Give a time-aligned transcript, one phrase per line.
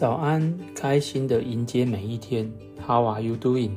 [0.00, 2.50] 早安，开心的迎接每一天。
[2.86, 3.72] How are you doing？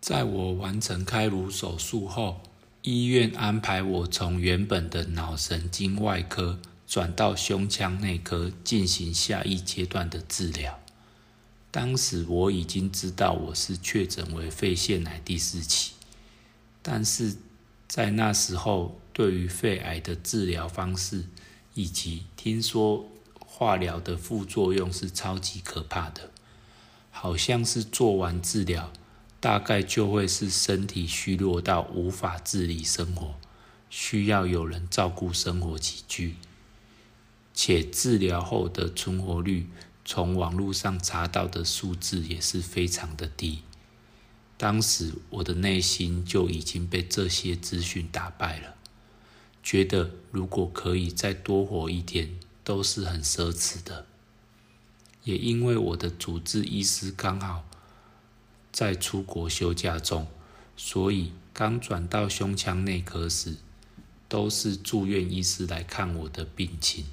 [0.00, 2.36] 在我完成开颅手术后，
[2.82, 10.79] 医院安排我从原本的脑神经外科转到胸腔内科进行下一阶段的治疗。
[11.72, 15.92] 当时我已经知道我是确诊为肺腺癌第四期，
[16.82, 17.36] 但是
[17.86, 21.26] 在那时候，对于肺癌的治疗方式
[21.74, 26.30] 以及听说化疗的副作用是超级可怕的，
[27.12, 28.92] 好像是做完治疗，
[29.38, 33.36] 大概就会是身体虚弱到无法自理生活，
[33.88, 36.34] 需要有人照顾生活起居，
[37.54, 39.68] 且治疗后的存活率。
[40.12, 43.60] 从网络上查到的数字也是非常的低。
[44.56, 48.74] 当时我的内心就已经被这些资讯打败了，
[49.62, 54.04] 觉得如果可以再多活一天，都是很奢侈的。
[55.22, 57.64] 也因为我的主治医师刚好
[58.72, 60.26] 在出国休假中，
[60.76, 63.58] 所以刚转到胸腔内科时，
[64.28, 67.04] 都是住院医师来看我的病情，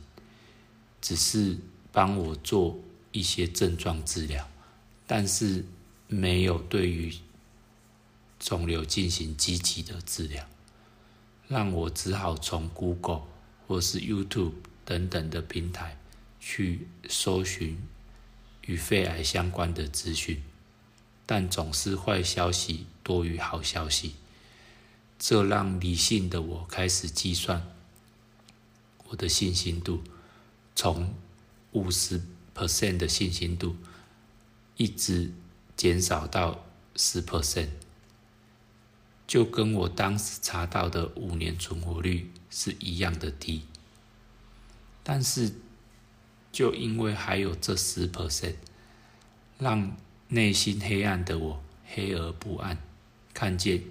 [1.00, 1.60] 只是
[1.92, 2.80] 帮我做。
[3.12, 4.48] 一些症状治疗，
[5.06, 5.66] 但是
[6.08, 7.14] 没有对于
[8.40, 10.46] 肿瘤进行积极的治疗，
[11.48, 13.24] 让我只好从 Google
[13.68, 14.54] 或是 YouTube
[14.86, 15.98] 等等的平台
[16.40, 17.82] 去搜寻
[18.62, 20.44] 与肺癌相关的资讯，
[21.26, 24.16] 但总是坏消息多于好消息，
[25.18, 27.66] 这让理性的我开始计算
[29.08, 30.04] 我的信心度
[30.76, 31.14] 从
[31.72, 32.22] 五十。
[32.58, 33.76] Percent 的信心度
[34.78, 35.32] 一直
[35.76, 37.70] 减少到十 percent，
[39.28, 43.62] 就跟我当时查到的五年存活率是一样的低。
[45.04, 45.54] 但是，
[46.52, 48.56] 就因为还有这十 percent，
[49.60, 49.96] 让
[50.30, 52.80] 内心黑暗的我黑而不暗，
[53.36, 53.84] 看见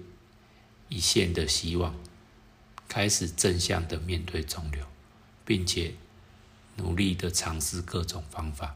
[0.89, 1.95] 一线的希望，
[2.89, 4.85] 开始正向的面对肿瘤，
[5.45, 5.93] 并且。
[6.77, 8.73] 努力的尝试各种方法，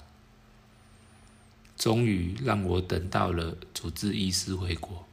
[1.77, 5.07] 终于让我等到了主治医师回国。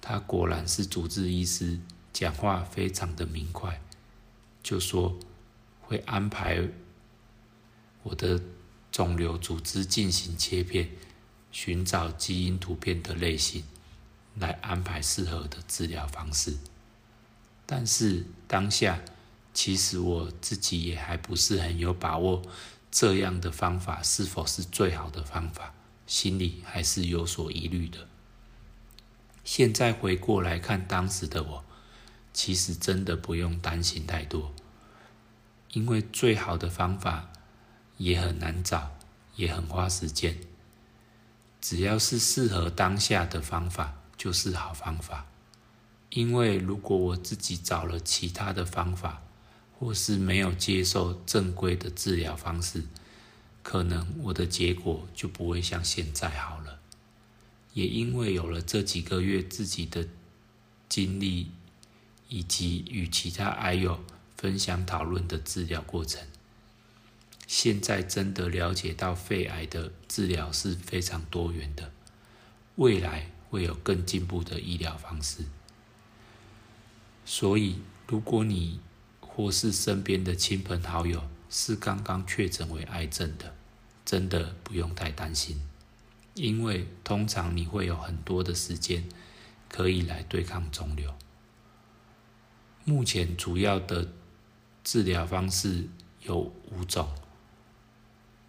[0.00, 1.78] 他果然是主治医师，
[2.12, 3.80] 讲话非常的明快，
[4.62, 5.18] 就说
[5.82, 6.68] 会安排
[8.02, 8.40] 我的
[8.90, 10.88] 肿瘤组织进行切片，
[11.52, 13.64] 寻找基因突变的类型，
[14.36, 16.56] 来安排适合的治疗方式。
[17.66, 18.98] 但是当下。
[19.54, 22.42] 其实我自己也还不是很有把握，
[22.90, 25.74] 这样的方法是否是最好的方法，
[26.06, 28.08] 心里还是有所疑虑的。
[29.44, 31.64] 现在回过来看当时的我，
[32.32, 34.54] 其实真的不用担心太多，
[35.72, 37.30] 因为最好的方法
[37.98, 38.96] 也很难找，
[39.36, 40.38] 也很花时间。
[41.60, 45.26] 只要是适合当下的方法，就是好方法。
[46.10, 49.22] 因为如果我自己找了其他的方法，
[49.82, 52.84] 或是没有接受正规的治疗方式，
[53.64, 56.78] 可能我的结果就不会像现在好了。
[57.72, 60.06] 也因为有了这几个月自己的
[60.88, 61.50] 经历，
[62.28, 64.04] 以及与其他癌友
[64.36, 66.28] 分享讨论的治疗过程，
[67.48, 71.90] 现在真的了解到肺癌的治疗是非常多元的，
[72.76, 75.46] 未来会有更进步的医疗方式。
[77.24, 78.78] 所以，如果你
[79.34, 83.54] 或是身边的亲朋好友是刚刚确诊为癌症的，
[84.04, 85.60] 真的不用太担心，
[86.34, 89.08] 因为通常你会有很多的时间
[89.68, 91.14] 可以来对抗肿瘤。
[92.84, 94.12] 目前主要的
[94.84, 95.88] 治疗方式
[96.22, 97.08] 有五种，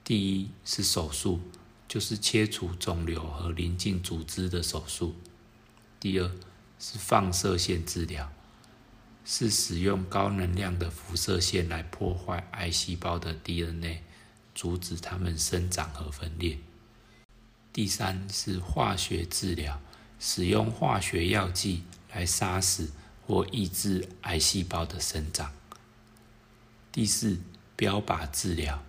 [0.03, 1.39] 第一是手术，
[1.87, 5.13] 就是切除肿瘤和邻近组织的手术；
[5.99, 6.29] 第二
[6.79, 8.31] 是放射线治疗。
[9.25, 14.01] 是使用高能量的辐射线来破坏癌细胞的 DNA，
[14.53, 16.57] 阻止它们生长和分裂。
[17.71, 19.81] 第三是化学治疗，
[20.19, 21.83] 使用化学药剂
[22.13, 22.91] 来杀死
[23.25, 25.53] 或抑制癌细胞的生长。
[26.91, 27.39] 第四，
[27.75, 28.83] 标靶治疗，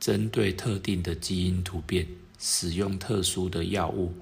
[0.00, 2.08] 针对特定的基因突变，
[2.38, 4.14] 使用特殊的药物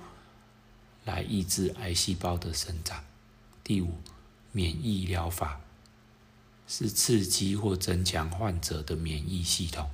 [1.04, 3.04] 来抑制癌细胞的生长。
[3.62, 3.98] 第五。
[4.56, 5.60] 免疫疗法
[6.68, 9.90] 是刺激或增强患者的免疫系统，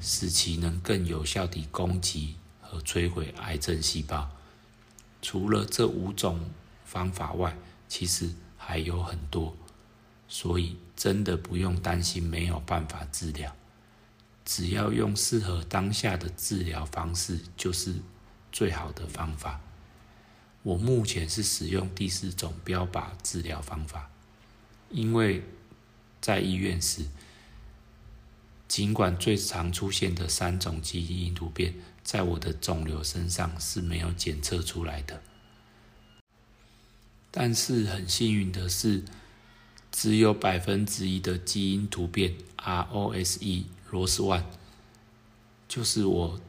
[0.00, 4.30] 使其能更有效地攻击和摧毁癌症细胞。
[5.20, 6.48] 除了这五种
[6.84, 7.56] 方法外，
[7.88, 9.56] 其实还有很多，
[10.28, 13.52] 所以真的不用担心没有办法治疗，
[14.44, 17.96] 只要用适合当下的治疗方式，就是
[18.52, 19.60] 最好的方法。
[20.64, 24.10] 我目前是使用第四种标靶治疗方法，
[24.90, 25.44] 因为
[26.20, 27.06] 在医院时。
[28.66, 35.22] 尽管最常出现的三种基因突变在我的肿瘤身上是没有检测出来的，
[37.30, 39.04] 但是很幸运的是，
[39.92, 44.42] 只有百分之一的基因突变 ROS1，
[45.68, 46.40] 就是我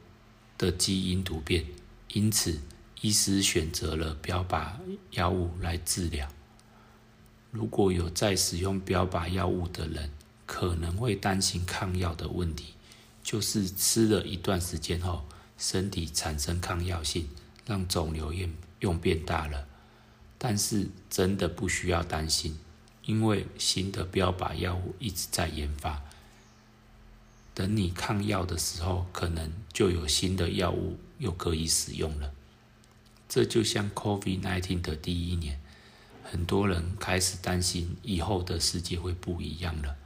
[0.57, 1.65] 的基因突变，
[2.13, 2.61] 因此
[3.05, 4.71] 医师选择了标靶
[5.11, 6.27] 药物来治疗。
[7.51, 10.09] 如果有在使用标靶药物的人，
[10.47, 12.73] 可能会担心抗药的问题，
[13.21, 15.23] 就是吃了一段时间后，
[15.55, 17.29] 身体产生抗药性，
[17.67, 18.49] 让肿瘤用
[18.79, 19.67] 用变大了。
[20.39, 22.57] 但是真的不需要担心，
[23.03, 26.01] 因为新的标靶药物一直在研发。
[27.53, 32.33] 等你抗药的时候，可能就有新的药物又可以使用了。
[33.35, 35.59] 这就像 COVID-19 的第一年，
[36.23, 39.97] 很多人开始担心以后的世界会不一样了。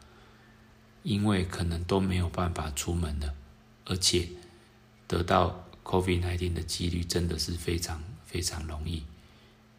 [1.03, 3.35] 因为可能都没有办法出门了，
[3.85, 4.29] 而且
[5.05, 9.03] 得到 COVID-19 的几率真的是非常非常容易，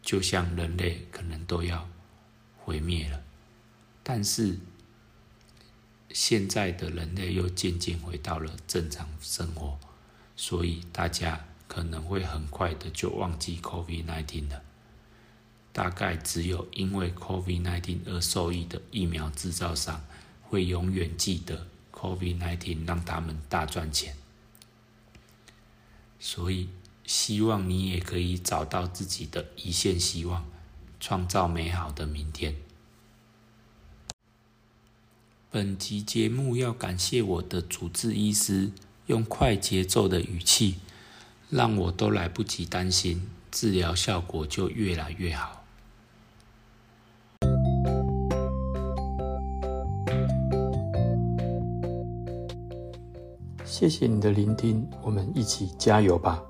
[0.01, 1.89] 就像人类可能都要
[2.55, 3.21] 毁灭了。
[4.01, 4.57] 但是
[6.13, 9.77] 现在的人类又渐渐回到了正常生活，
[10.37, 14.61] 所以大家可能会很快的就忘记 COVID-19 了。
[15.71, 20.03] 大概只有因为 COVID-19 而受益的疫苗制造商。
[20.43, 24.17] 会永远记得 COVID-19 让他们大赚钱，
[26.19, 26.67] 所以
[27.05, 30.45] 希望你也可以找到自己的一线希望，
[30.99, 32.57] 创造美好的明天。
[35.49, 38.73] 本集节目要感谢我的主治医师，
[39.05, 40.79] 用快节奏的语气，
[41.51, 45.61] 让我都来不及担心，治疗效果就越来越好。
[53.65, 56.41] 谢谢你的聆听，我们一起加油吧。